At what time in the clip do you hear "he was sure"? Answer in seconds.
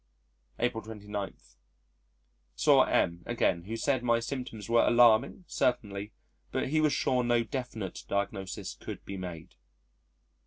6.69-7.23